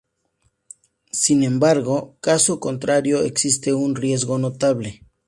Sin 1.11 1.43
embargo, 1.43 2.17
caso 2.21 2.59
contrario 2.59 3.21
existe 3.21 3.71
un 3.75 3.95
riesgo 3.95 4.39
notable. 4.39 5.03